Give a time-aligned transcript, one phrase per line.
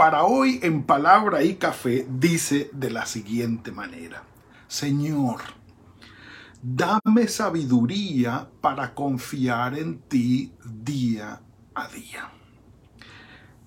[0.00, 4.22] para hoy en palabra y café dice de la siguiente manera,
[4.66, 5.42] Señor,
[6.62, 11.42] dame sabiduría para confiar en ti día
[11.74, 12.30] a día.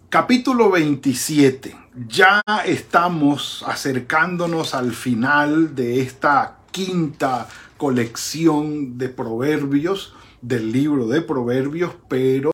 [0.10, 1.78] Capítulo 27.
[2.08, 7.48] Ya estamos acercándonos al final de esta quinta
[7.78, 12.52] colección de proverbios del libro de proverbios, pero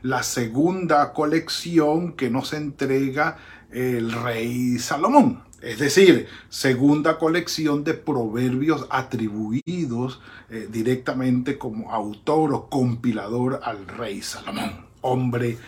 [0.00, 3.36] la segunda colección que nos entrega
[3.70, 5.42] el rey Salomón.
[5.60, 14.22] Es decir, segunda colección de proverbios atribuidos eh, directamente como autor o compilador al rey
[14.22, 14.86] Salomón.
[15.02, 15.58] Hombre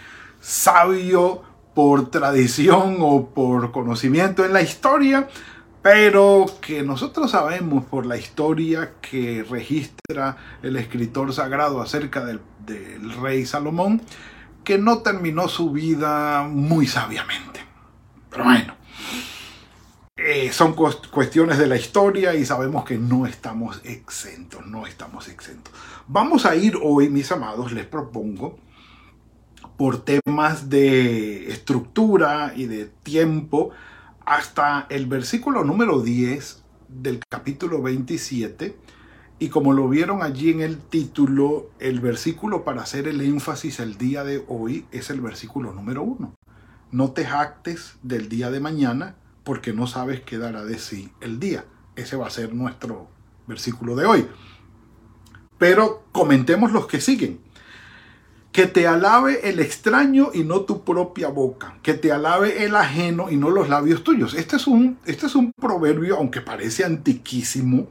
[0.40, 1.42] sabio
[1.74, 5.28] por tradición o por conocimiento en la historia,
[5.84, 12.40] pero que nosotros sabemos por la historia que registra el escritor sagrado acerca del
[13.20, 14.00] rey Salomón,
[14.64, 17.60] que no terminó su vida muy sabiamente.
[18.30, 18.74] Pero bueno,
[20.16, 25.74] eh, son cuestiones de la historia y sabemos que no estamos exentos, no estamos exentos.
[26.06, 28.58] Vamos a ir hoy, mis amados, les propongo,
[29.76, 33.72] por temas de estructura y de tiempo,
[34.24, 38.76] hasta el versículo número 10 del capítulo 27
[39.38, 43.98] y como lo vieron allí en el título, el versículo para hacer el énfasis el
[43.98, 46.34] día de hoy es el versículo número uno.
[46.92, 51.40] No te jactes del día de mañana porque no sabes qué dará de sí el
[51.40, 51.64] día.
[51.96, 53.08] Ese va a ser nuestro
[53.46, 54.26] versículo de hoy.
[55.58, 57.40] Pero comentemos los que siguen.
[58.54, 61.76] Que te alabe el extraño y no tu propia boca.
[61.82, 64.32] Que te alabe el ajeno y no los labios tuyos.
[64.34, 67.88] Este es un, este es un proverbio, aunque parece antiquísimo,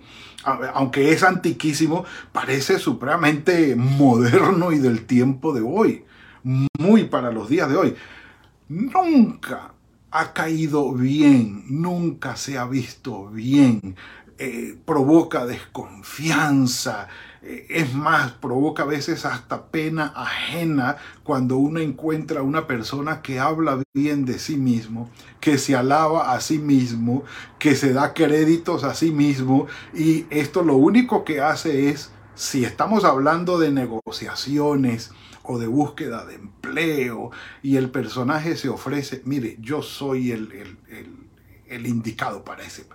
[0.73, 6.05] aunque es antiquísimo, parece supremamente moderno y del tiempo de hoy,
[6.43, 7.95] muy para los días de hoy.
[8.69, 9.73] Nunca
[10.11, 13.95] ha caído bien, nunca se ha visto bien,
[14.37, 17.07] eh, provoca desconfianza,
[17.43, 23.39] es más, provoca a veces hasta pena ajena cuando uno encuentra a una persona que
[23.39, 25.09] habla bien de sí mismo,
[25.39, 27.23] que se alaba a sí mismo,
[27.59, 32.63] que se da créditos a sí mismo y esto lo único que hace es, si
[32.63, 35.11] estamos hablando de negociaciones,
[35.43, 40.77] o de búsqueda de empleo y el personaje se ofrece, mire, yo soy el, el,
[40.87, 41.22] el
[41.75, 42.85] indicado para ese,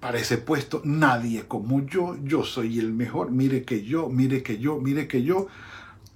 [0.00, 0.80] para ese puesto.
[0.84, 3.30] Nadie como yo, yo soy el mejor.
[3.30, 5.48] Mire que yo, mire que yo, mire que yo.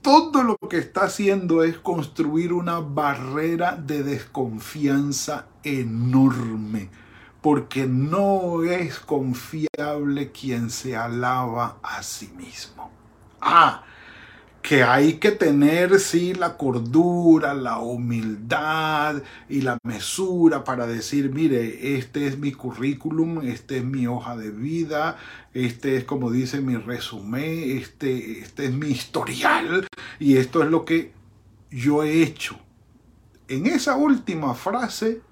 [0.03, 6.91] Todo lo que está haciendo es construir una barrera de desconfianza enorme,
[7.43, 12.91] porque no es confiable quien se alaba a sí mismo.
[13.41, 13.85] Ah,
[14.67, 21.97] que hay que tener, sí, la cordura, la humildad y la mesura para decir, mire,
[21.97, 25.19] este es mi currículum, este es mi hoja de vida,
[25.55, 29.87] este es como dice mi resumen, este, este es mi historial
[30.19, 31.13] y esto es lo que
[31.71, 32.59] yo he hecho.
[33.47, 35.23] En esa última frase,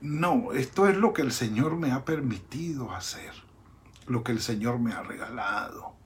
[0.00, 3.30] no, esto es lo que el Señor me ha permitido hacer,
[4.08, 6.01] lo que el Señor me ha regalado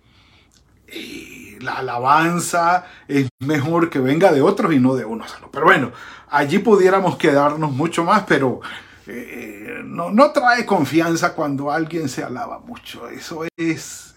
[1.60, 5.50] la alabanza es mejor que venga de otros y no de uno solo.
[5.50, 5.92] Pero bueno,
[6.28, 8.60] allí pudiéramos quedarnos mucho más, pero
[9.06, 13.08] eh, no, no, trae confianza cuando alguien se alaba mucho.
[13.08, 14.14] Eso es...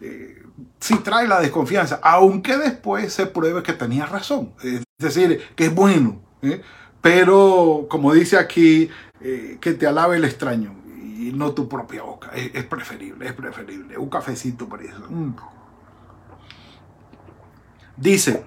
[0.00, 0.42] Eh,
[0.80, 4.52] sí trae la desconfianza, aunque después se pruebe que tenía razón.
[4.62, 6.20] Es decir, que es bueno.
[6.42, 6.60] ¿eh?
[7.00, 8.90] Pero, como dice aquí,
[9.20, 10.74] que te alabe el extraño
[11.22, 12.30] y no tu propia boca.
[12.34, 13.96] Es, preferible, es preferible.
[13.96, 15.06] Un cafecito por eso.
[15.08, 15.34] Mm.
[17.96, 18.44] Dice,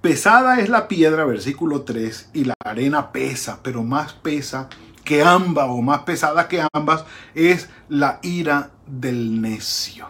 [0.00, 4.68] pesada es la piedra, versículo 3, y la arena pesa, pero más pesa
[5.04, 10.08] que ambas, o más pesada que ambas, es la ira del necio.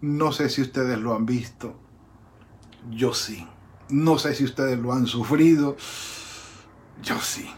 [0.00, 1.78] No sé si ustedes lo han visto,
[2.90, 3.46] yo sí.
[3.90, 5.76] No sé si ustedes lo han sufrido,
[7.02, 7.50] yo sí.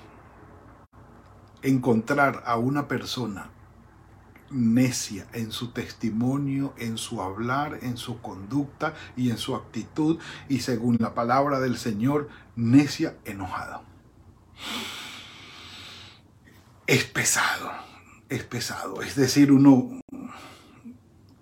[1.63, 3.51] Encontrar a una persona
[4.51, 10.19] necia en su testimonio, en su hablar, en su conducta y en su actitud
[10.49, 13.83] y según la palabra del Señor, necia enojada.
[16.87, 17.71] es pesado,
[18.29, 19.01] es pesado.
[19.03, 20.01] Es decir, uno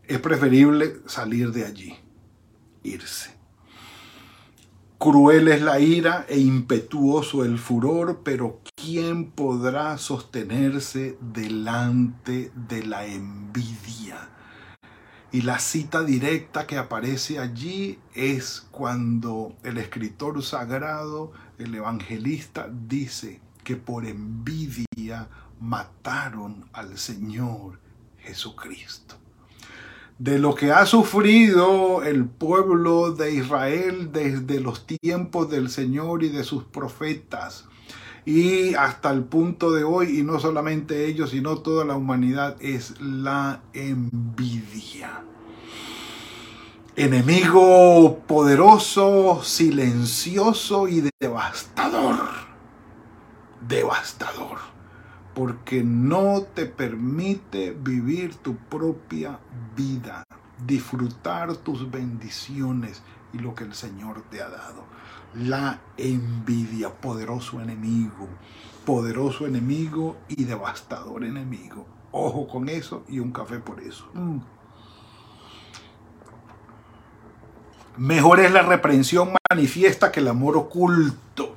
[0.04, 1.96] es preferible salir de allí,
[2.82, 3.37] irse.
[5.00, 13.06] Cruel es la ira e impetuoso el furor, pero ¿quién podrá sostenerse delante de la
[13.06, 14.28] envidia?
[15.30, 23.40] Y la cita directa que aparece allí es cuando el escritor sagrado, el evangelista, dice
[23.62, 25.28] que por envidia
[25.60, 27.78] mataron al Señor
[28.18, 29.14] Jesucristo
[30.18, 36.28] de lo que ha sufrido el pueblo de Israel desde los tiempos del Señor y
[36.28, 37.66] de sus profetas
[38.24, 43.00] y hasta el punto de hoy, y no solamente ellos, sino toda la humanidad, es
[43.00, 45.22] la envidia.
[46.94, 52.18] Enemigo poderoso, silencioso y devastador.
[53.66, 54.77] Devastador
[55.38, 59.38] porque no te permite vivir tu propia
[59.76, 60.24] vida,
[60.66, 64.82] disfrutar tus bendiciones y lo que el Señor te ha dado.
[65.36, 68.28] La envidia, poderoso enemigo,
[68.84, 71.86] poderoso enemigo y devastador enemigo.
[72.10, 74.10] Ojo con eso y un café por eso.
[74.14, 74.38] Mm.
[77.96, 81.54] Mejor es la reprensión manifiesta que el amor oculto.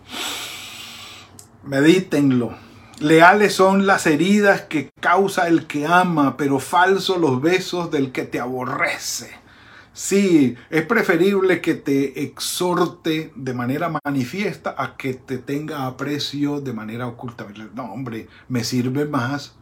[1.63, 2.69] Medítenlo
[3.01, 8.25] Leales son las heridas que causa el que ama, pero falsos los besos del que
[8.25, 9.31] te aborrece.
[9.91, 16.73] Sí, es preferible que te exhorte de manera manifiesta a que te tenga aprecio de
[16.73, 17.47] manera oculta.
[17.73, 19.55] No, hombre, me sirve más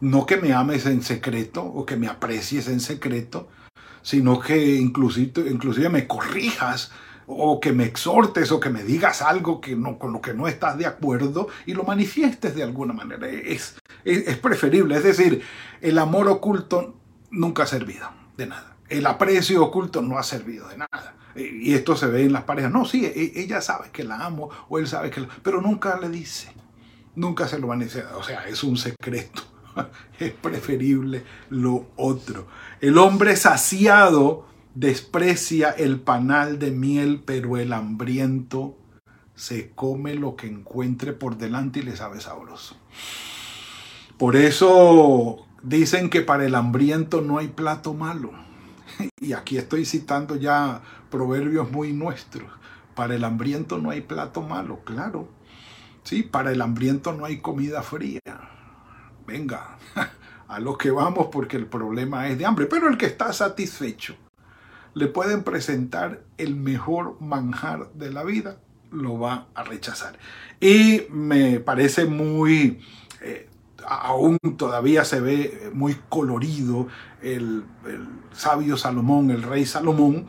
[0.00, 3.48] no que me ames en secreto o que me aprecies en secreto,
[4.02, 6.92] sino que inclusive, inclusive me corrijas
[7.26, 10.48] o que me exhortes o que me digas algo que no, con lo que no
[10.48, 13.28] estás de acuerdo y lo manifiestes de alguna manera.
[13.28, 14.96] Es, es, preferible.
[14.96, 15.42] Es decir,
[15.80, 16.96] el amor oculto
[17.30, 18.76] nunca ha servido de nada.
[18.88, 21.14] El aprecio oculto no ha servido de nada.
[21.36, 22.72] Y esto se ve en las parejas.
[22.72, 25.28] No, sí, e, ella sabe que la amo o él sabe que la...
[25.42, 26.52] Pero nunca le dice.
[27.14, 28.04] Nunca se lo van a decir.
[28.16, 29.42] O sea, es un secreto.
[30.18, 32.46] Es preferible lo otro.
[32.80, 38.76] El hombre saciado Desprecia el panal de miel, pero el hambriento
[39.34, 42.76] se come lo que encuentre por delante y le sabe sabroso.
[44.18, 48.32] Por eso dicen que para el hambriento no hay plato malo.
[49.20, 52.50] Y aquí estoy citando ya proverbios muy nuestros.
[52.94, 55.28] Para el hambriento no hay plato malo, claro.
[56.02, 58.20] Sí, para el hambriento no hay comida fría.
[59.26, 59.78] Venga,
[60.48, 62.66] a lo que vamos porque el problema es de hambre.
[62.66, 64.16] Pero el que está satisfecho,
[64.94, 68.56] le pueden presentar el mejor manjar de la vida,
[68.90, 70.18] lo va a rechazar.
[70.60, 72.80] Y me parece muy,
[73.22, 73.48] eh,
[73.86, 76.88] aún todavía se ve muy colorido
[77.22, 77.64] el,
[78.32, 80.26] sabio Salomón, el rey Salomón,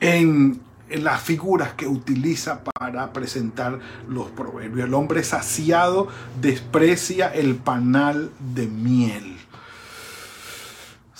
[0.00, 3.78] en, en las figuras que utiliza para presentar
[4.08, 4.88] los proverbios.
[4.88, 6.08] El hombre saciado
[6.40, 9.41] desprecia el panal de miel.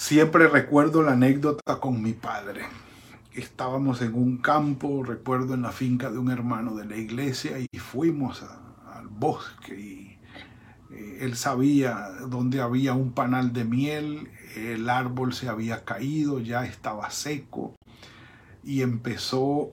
[0.03, 2.65] Siempre recuerdo la anécdota con mi padre.
[3.35, 7.79] Estábamos en un campo, recuerdo en la finca de un hermano de la iglesia, y
[7.79, 10.19] fuimos al bosque y
[10.91, 16.65] eh, él sabía dónde había un panal de miel, el árbol se había caído, ya
[16.65, 17.77] estaba seco,
[18.65, 19.71] y empezó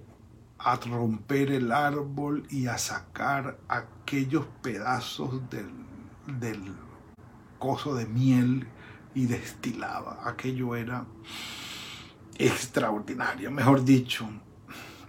[0.60, 5.72] a romper el árbol y a sacar aquellos pedazos del,
[6.40, 6.62] del
[7.58, 8.68] coso de miel
[9.14, 10.22] y destilaba.
[10.26, 11.06] Aquello era
[12.38, 14.28] extraordinaria, mejor dicho,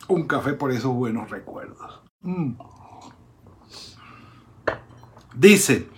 [0.09, 2.01] un café por esos buenos recuerdos.
[2.23, 2.53] Mm.
[5.35, 5.89] Dice,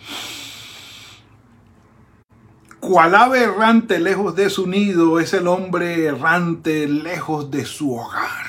[2.81, 8.47] cual ave errante lejos de su nido es el hombre errante lejos de su hogar.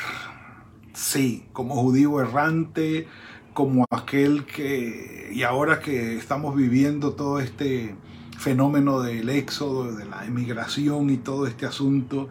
[0.94, 3.08] Sí, como judío errante,
[3.54, 7.96] como aquel que, y ahora que estamos viviendo todo este
[8.38, 12.30] fenómeno del éxodo, de la emigración y todo este asunto,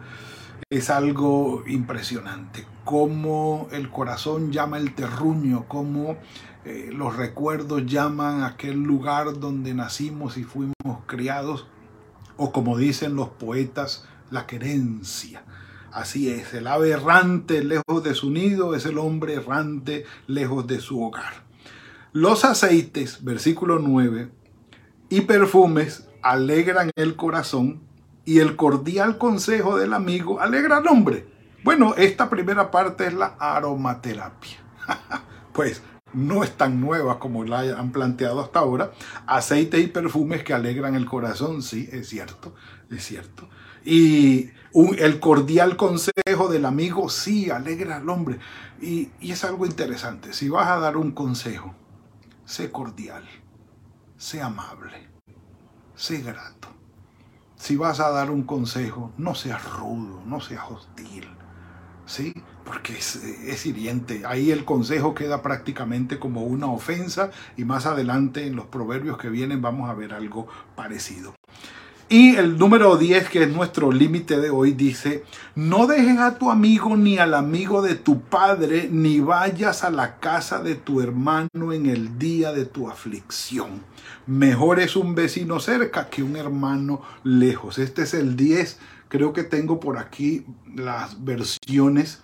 [0.69, 2.65] es algo impresionante.
[2.83, 6.17] Cómo el corazón llama el terruño, cómo
[6.65, 10.73] eh, los recuerdos llaman aquel lugar donde nacimos y fuimos
[11.05, 11.67] criados,
[12.37, 15.43] o como dicen los poetas, la querencia.
[15.91, 20.79] Así es, el ave errante lejos de su nido es el hombre errante lejos de
[20.79, 21.43] su hogar.
[22.13, 24.29] Los aceites, versículo 9,
[25.13, 27.83] y perfumes alegran el corazón,
[28.25, 31.27] y el cordial consejo del amigo alegra al hombre.
[31.63, 34.57] Bueno, esta primera parte es la aromaterapia.
[35.53, 38.91] pues no están nuevas como la han planteado hasta ahora,
[39.27, 42.55] aceites y perfumes que alegran el corazón, sí, es cierto,
[42.89, 43.47] es cierto.
[43.85, 44.49] Y
[44.97, 48.39] el cordial consejo del amigo, sí, alegra al hombre.
[48.81, 51.75] Y, y es algo interesante, si vas a dar un consejo,
[52.45, 53.23] sé cordial,
[54.23, 55.09] sé amable,
[55.95, 56.69] sé grato.
[57.57, 61.27] Si vas a dar un consejo, no seas rudo, no seas hostil,
[62.05, 62.33] ¿sí?
[62.63, 64.25] Porque es, es, hiriente.
[64.25, 69.29] Ahí el consejo queda prácticamente como una ofensa y más adelante en los proverbios que
[69.29, 71.35] vienen vamos a ver algo parecido.
[72.09, 75.23] Y el número 10, que es nuestro límite de hoy, dice,
[75.55, 80.19] no dejes a tu amigo ni al amigo de tu padre, ni vayas a la
[80.19, 83.83] casa de tu hermano en el día de tu aflicción.
[84.27, 87.79] Mejor es un vecino cerca que un hermano lejos.
[87.79, 90.45] Este es el 10, creo que tengo por aquí
[90.75, 92.19] las versiones.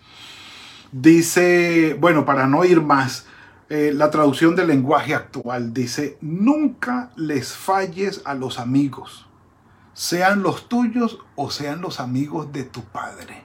[0.91, 3.25] Dice, bueno, para no ir más,
[3.69, 9.28] eh, la traducción del lenguaje actual dice, nunca les falles a los amigos
[9.99, 13.43] sean los tuyos o sean los amigos de tu padre.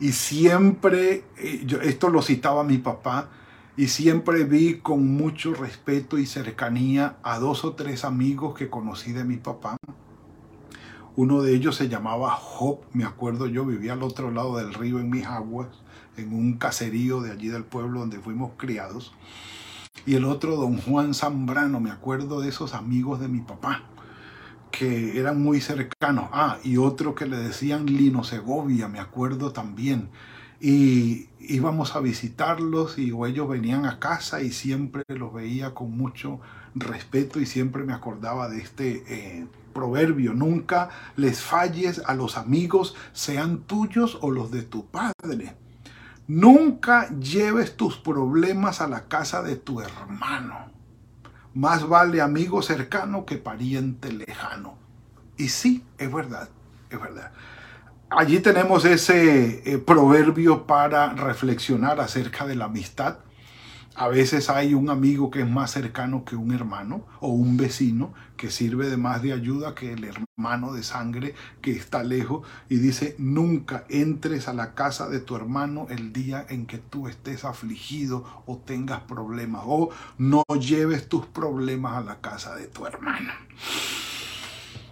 [0.00, 3.28] Y siempre, eh, yo, esto lo citaba mi papá,
[3.76, 9.12] y siempre vi con mucho respeto y cercanía a dos o tres amigos que conocí
[9.12, 9.76] de mi papá.
[11.16, 15.00] Uno de ellos se llamaba Job, me acuerdo yo, vivía al otro lado del río
[15.00, 15.68] en mis aguas,
[16.16, 19.12] en un caserío de allí del pueblo donde fuimos criados.
[20.06, 23.84] Y el otro, don Juan Zambrano, me acuerdo de esos amigos de mi papá
[24.80, 26.30] que eran muy cercanos.
[26.32, 30.08] Ah, y otro que le decían Lino Segovia, me acuerdo también.
[30.58, 36.40] Y íbamos a visitarlos y ellos venían a casa y siempre los veía con mucho
[36.74, 40.32] respeto y siempre me acordaba de este eh, proverbio.
[40.32, 45.56] Nunca les falles a los amigos, sean tuyos o los de tu padre.
[46.26, 50.79] Nunca lleves tus problemas a la casa de tu hermano
[51.54, 54.76] más vale amigo cercano que pariente lejano.
[55.36, 56.48] Y sí, es verdad,
[56.90, 57.32] es verdad.
[58.10, 63.18] Allí tenemos ese eh, proverbio para reflexionar acerca de la amistad.
[64.00, 68.14] A veces hay un amigo que es más cercano que un hermano o un vecino
[68.38, 72.76] que sirve de más de ayuda que el hermano de sangre que está lejos y
[72.76, 77.44] dice, nunca entres a la casa de tu hermano el día en que tú estés
[77.44, 83.34] afligido o tengas problemas o no lleves tus problemas a la casa de tu hermano.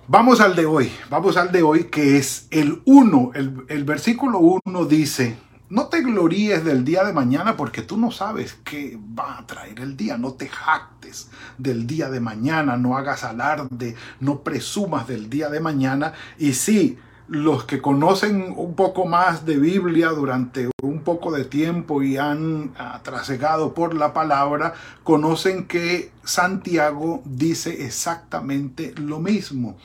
[0.07, 4.85] Vamos al de hoy, vamos al de hoy que es el 1, el, versículo 1
[4.85, 5.39] dice,
[5.71, 9.81] no te gloríes del día de mañana porque tú no sabes qué va a traer
[9.81, 10.17] el día.
[10.17, 15.61] No te jactes del día de mañana, no hagas alarde, no presumas del día de
[15.61, 16.15] mañana.
[16.39, 16.99] Y sí,
[17.29, 22.73] los que conocen un poco más de Biblia durante un poco de tiempo y han
[23.03, 24.73] trasegado por la palabra,
[25.05, 29.77] conocen que Santiago dice exactamente lo mismo.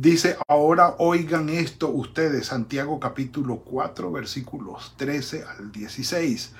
[0.00, 6.52] Dice, ahora oigan esto ustedes, Santiago capítulo 4, versículos 13 al 16.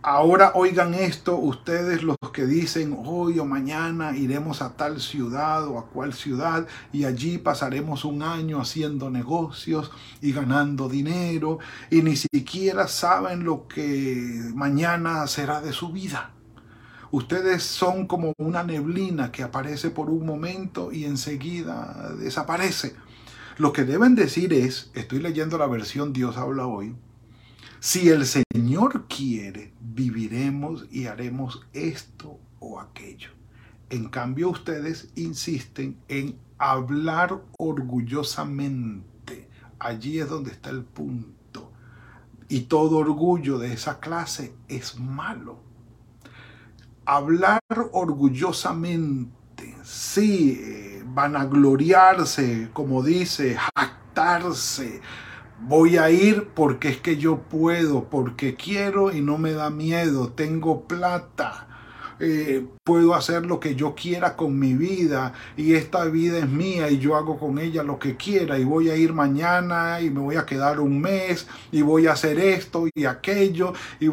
[0.00, 5.76] Ahora oigan esto ustedes los que dicen, hoy o mañana iremos a tal ciudad o
[5.76, 9.90] a cual ciudad y allí pasaremos un año haciendo negocios
[10.20, 11.58] y ganando dinero
[11.90, 16.30] y ni siquiera saben lo que mañana será de su vida.
[17.12, 22.96] Ustedes son como una neblina que aparece por un momento y enseguida desaparece.
[23.58, 26.94] Lo que deben decir es, estoy leyendo la versión Dios habla hoy,
[27.80, 33.28] si el Señor quiere, viviremos y haremos esto o aquello.
[33.90, 39.50] En cambio, ustedes insisten en hablar orgullosamente.
[39.78, 41.72] Allí es donde está el punto.
[42.48, 45.71] Y todo orgullo de esa clase es malo
[47.16, 47.60] hablar
[47.92, 55.00] orgullosamente, sí, vanagloriarse, como dice, jactarse.
[55.60, 60.30] Voy a ir porque es que yo puedo, porque quiero y no me da miedo,
[60.30, 61.68] tengo plata.
[62.18, 66.88] Eh, puedo hacer lo que yo quiera con mi vida y esta vida es mía
[66.88, 70.20] y yo hago con ella lo que quiera y voy a ir mañana y me
[70.20, 73.72] voy a quedar un mes y voy a hacer esto y aquello.
[73.98, 74.08] Y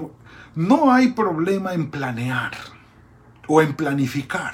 [0.56, 2.52] no hay problema en planear
[3.52, 4.54] o en planificar,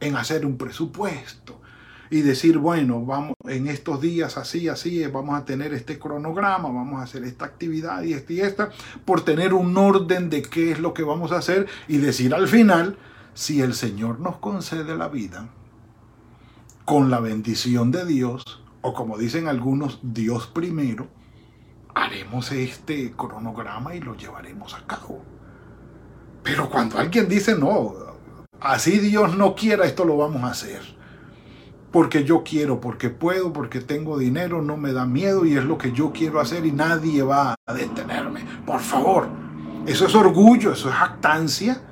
[0.00, 1.62] en hacer un presupuesto
[2.10, 7.00] y decir, bueno, vamos en estos días así, así, vamos a tener este cronograma, vamos
[7.00, 8.70] a hacer esta actividad y esta y esta,
[9.06, 12.48] por tener un orden de qué es lo que vamos a hacer y decir al
[12.48, 12.98] final,
[13.32, 15.48] si el Señor nos concede la vida,
[16.84, 21.08] con la bendición de Dios, o como dicen algunos, Dios primero,
[21.94, 25.35] haremos este cronograma y lo llevaremos a cabo.
[26.46, 27.92] Pero cuando alguien dice, no,
[28.60, 30.80] así Dios no quiera, esto lo vamos a hacer.
[31.90, 35.76] Porque yo quiero, porque puedo, porque tengo dinero, no me da miedo y es lo
[35.76, 38.44] que yo quiero hacer y nadie va a detenerme.
[38.64, 39.26] Por favor,
[39.86, 41.82] eso es orgullo, eso es jactancia.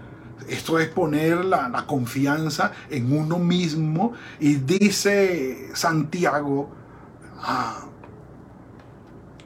[0.48, 4.12] Esto es poner la, confianza en uno mismo.
[4.38, 6.70] Y dice Santiago,
[7.40, 7.86] ah,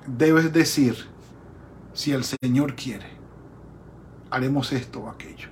[0.07, 1.07] debes decir,
[1.95, 3.18] si el Señor quiere,
[4.31, 5.49] haremos esto o aquello.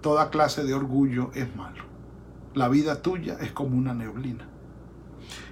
[0.00, 1.84] Toda clase de orgullo es malo.
[2.54, 4.48] La vida tuya es como una neblina.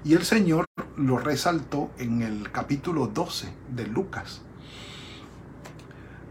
[0.04, 0.66] Y el Señor
[0.96, 4.42] lo resaltó en el capítulo 12 de Lucas.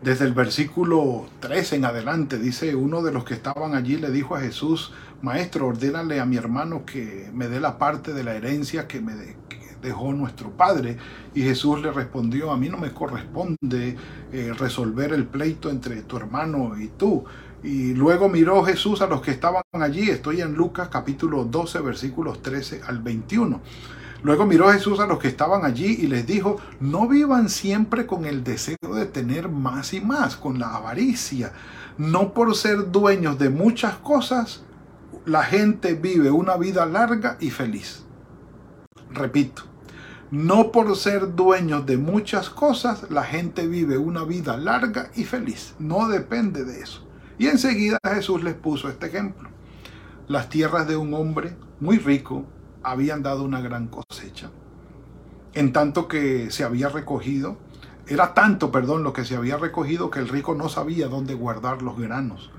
[0.01, 4.35] Desde el versículo 13 en adelante, dice uno de los que estaban allí, le dijo
[4.35, 8.87] a Jesús, Maestro, ordénale a mi hermano que me dé la parte de la herencia
[8.87, 9.13] que me,
[9.81, 10.97] dejó nuestro Padre.
[11.33, 13.97] Y Jesús le respondió, a mí no me corresponde
[14.31, 17.23] eh, resolver el pleito entre tu hermano y tú.
[17.63, 20.09] Y luego miró Jesús a los que estaban allí.
[20.09, 23.61] Estoy en Lucas capítulo 12 versículos 13 al 21.
[24.21, 28.25] Luego miró Jesús a los que estaban allí y les dijo, no vivan siempre con
[28.25, 31.53] el deseo de tener más y más, con la avaricia.
[31.97, 34.63] No por ser dueños de muchas cosas,
[35.25, 38.03] la gente vive una vida larga y feliz.
[39.11, 39.63] Repito,
[40.31, 45.73] no por ser dueños de muchas cosas, la gente vive una vida larga y feliz.
[45.79, 47.07] No depende de eso.
[47.39, 49.49] Y enseguida Jesús les puso este ejemplo.
[50.27, 52.45] Las tierras de un hombre muy rico
[52.83, 54.51] habían dado una gran cosecha.
[55.53, 57.57] En tanto que se había recogido,
[58.07, 61.81] era tanto, perdón, lo que se había recogido que el rico no sabía dónde guardar
[61.81, 62.51] los granos.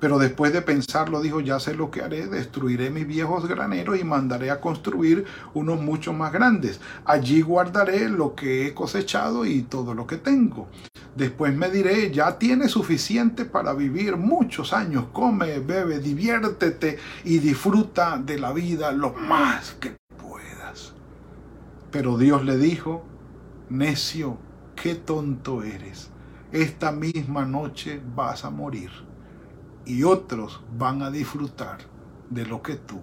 [0.00, 4.04] Pero después de pensarlo dijo, ya sé lo que haré, destruiré mis viejos graneros y
[4.04, 6.80] mandaré a construir unos mucho más grandes.
[7.04, 10.68] Allí guardaré lo que he cosechado y todo lo que tengo.
[11.14, 15.04] Después me diré, ya tienes suficiente para vivir muchos años.
[15.12, 20.94] Come, bebe, diviértete y disfruta de la vida lo más que puedas.
[21.90, 23.04] Pero Dios le dijo,
[23.68, 24.38] necio,
[24.76, 26.08] qué tonto eres.
[26.52, 29.09] Esta misma noche vas a morir
[29.84, 31.78] y otros van a disfrutar
[32.28, 33.00] de lo que tú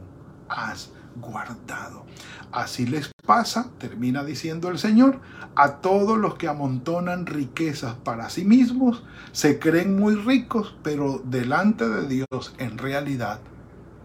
[0.49, 2.05] has guardado.
[2.51, 5.19] Así les pasa, termina diciendo el Señor,
[5.55, 11.87] a todos los que amontonan riquezas para sí mismos, se creen muy ricos, pero delante
[11.89, 13.39] de Dios en realidad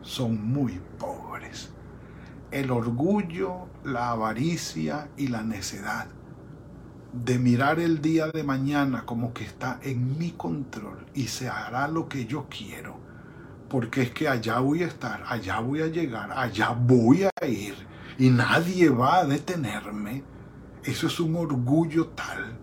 [0.03, 1.71] son muy pobres.
[2.51, 6.09] El orgullo, la avaricia y la necedad
[7.13, 11.87] de mirar el día de mañana como que está en mi control y se hará
[11.89, 12.99] lo que yo quiero,
[13.69, 17.75] porque es que allá voy a estar, allá voy a llegar, allá voy a ir
[18.19, 20.25] y nadie va a detenerme.
[20.85, 22.59] Eso es un orgullo tal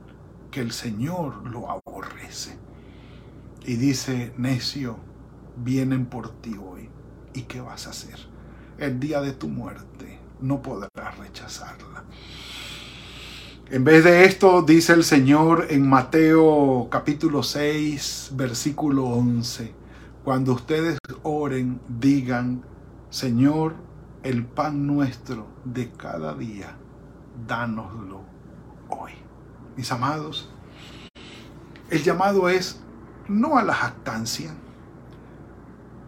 [0.51, 2.57] que el Señor lo aborrece.
[3.65, 4.97] Y dice, necio,
[5.57, 6.89] vienen por ti hoy.
[7.33, 8.19] ¿Y qué vas a hacer?
[8.77, 12.03] El día de tu muerte no podrás rechazarla.
[13.71, 19.75] En vez de esto, dice el Señor en Mateo capítulo 6, versículo 11,
[20.23, 22.63] cuando ustedes oren, digan,
[23.11, 23.75] Señor,
[24.23, 26.77] el pan nuestro de cada día,
[27.47, 28.21] dánoslo
[28.89, 29.11] hoy.
[29.77, 30.49] Mis amados,
[31.91, 32.81] el llamado es
[33.27, 34.51] no a la jactancia,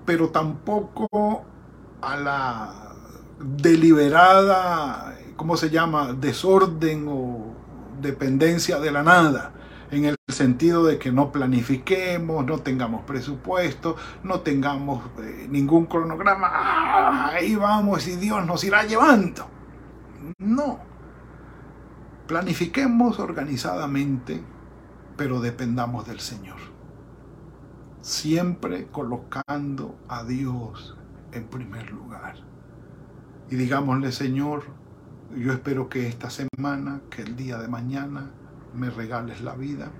[0.03, 1.43] pero tampoco
[2.01, 2.95] a la
[3.39, 7.40] deliberada ¿cómo se llama?, desorden o
[8.01, 9.53] dependencia de la nada,
[9.91, 16.49] en el sentido de que no planifiquemos, no tengamos presupuesto, no tengamos eh, ningún cronograma,
[16.51, 17.31] ¡Ah!
[17.33, 19.47] ahí vamos y Dios nos irá llevando.
[20.39, 20.79] No,
[22.27, 24.41] planifiquemos organizadamente,
[25.17, 26.57] pero dependamos del Señor.
[28.01, 30.97] Siempre colocando a Dios
[31.33, 32.35] en primer lugar.
[33.49, 34.63] Y digámosle, Señor,
[35.37, 38.31] yo espero que esta semana, que el día de mañana
[38.73, 39.91] me regales la vida,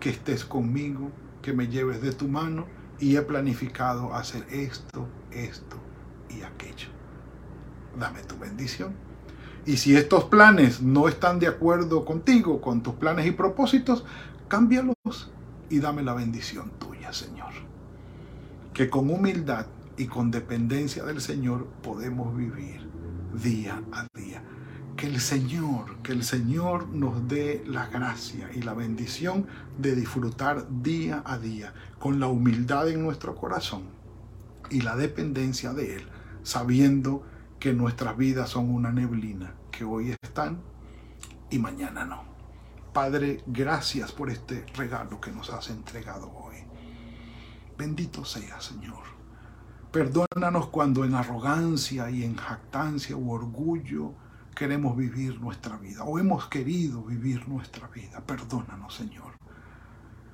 [0.00, 2.66] que estés conmigo, que me lleves de tu mano
[2.98, 5.76] y he planificado hacer esto, esto
[6.30, 6.88] y aquello.
[7.98, 8.94] Dame tu bendición.
[9.66, 14.04] Y si estos planes no están de acuerdo contigo, con tus planes y propósitos,
[14.48, 14.96] cámbialos
[15.70, 17.52] y dame la bendición tuya, Señor.
[18.74, 22.88] Que con humildad y con dependencia del Señor podemos vivir
[23.34, 24.42] día a día.
[25.02, 30.64] Que el Señor, que el Señor nos dé la gracia y la bendición de disfrutar
[30.80, 33.82] día a día con la humildad en nuestro corazón
[34.70, 36.08] y la dependencia de Él,
[36.44, 37.26] sabiendo
[37.58, 40.62] que nuestras vidas son una neblina, que hoy están
[41.50, 42.22] y mañana no.
[42.92, 46.58] Padre, gracias por este regalo que nos has entregado hoy.
[47.76, 49.02] Bendito sea, Señor.
[49.90, 54.14] Perdónanos cuando en arrogancia y en jactancia u orgullo
[54.54, 58.20] queremos vivir nuestra vida o hemos querido vivir nuestra vida.
[58.20, 59.32] Perdónanos, Señor.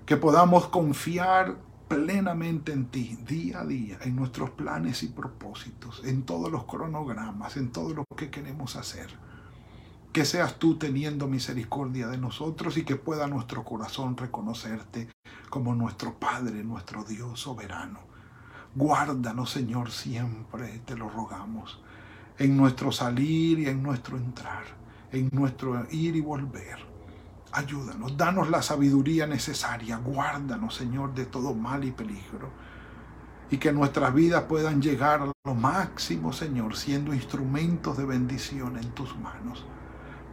[0.06, 1.56] Que podamos confiar
[1.88, 7.56] plenamente en ti día a día, en nuestros planes y propósitos, en todos los cronogramas,
[7.56, 9.08] en todo lo que queremos hacer.
[10.12, 15.08] Que seas tú teniendo misericordia de nosotros y que pueda nuestro corazón reconocerte
[15.48, 18.00] como nuestro Padre, nuestro Dios soberano.
[18.74, 21.80] Guárdanos, Señor, siempre, te lo rogamos,
[22.38, 24.64] en nuestro salir y en nuestro entrar,
[25.12, 26.88] en nuestro ir y volver
[27.50, 32.50] Ayúdanos, danos la sabiduría necesaria, guárdanos, Señor, de todo mal y peligro.
[33.50, 38.90] Y que nuestras vidas puedan llegar a lo máximo, Señor, siendo instrumentos de bendición en
[38.90, 39.64] tus manos.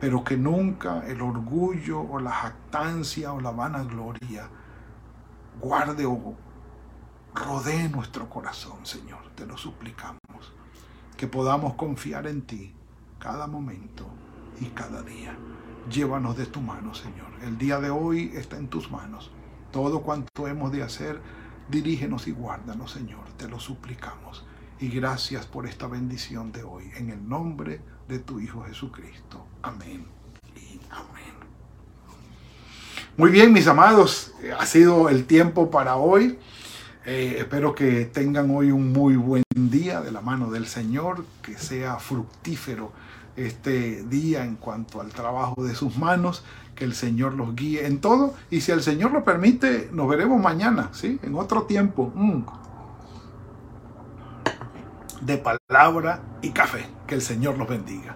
[0.02, 4.50] Pero que nunca el orgullo o la jactancia o la vanagloria
[5.62, 6.36] guarde o
[7.34, 9.32] rodee nuestro corazón, Señor.
[9.36, 10.54] Te lo suplicamos.
[11.18, 12.74] Que podamos confiar en ti
[13.20, 14.08] cada momento
[14.60, 15.36] y cada día.
[15.90, 17.28] Llévanos de tu mano, Señor.
[17.42, 19.32] El día de hoy está en tus manos.
[19.72, 21.22] Todo cuanto hemos de hacer,
[21.70, 23.26] dirígenos y guárdanos, Señor.
[23.38, 24.46] Te lo suplicamos.
[24.80, 26.92] Y gracias por esta bendición de hoy.
[26.98, 29.46] En el nombre de tu Hijo Jesucristo.
[29.62, 30.16] Amén
[30.92, 31.34] amén.
[33.18, 34.34] Muy bien, mis amados.
[34.58, 36.38] Ha sido el tiempo para hoy.
[37.06, 41.56] Eh, espero que tengan hoy un muy buen día de la mano del Señor, que
[41.56, 42.92] sea fructífero
[43.36, 48.02] este día en cuanto al trabajo de sus manos, que el Señor los guíe en
[48.02, 51.20] todo y si el Señor lo permite, nos veremos mañana, ¿sí?
[51.22, 52.12] En otro tiempo.
[52.16, 52.44] Mm.
[55.22, 56.88] De palabra y café.
[57.06, 58.16] Que el Señor los bendiga.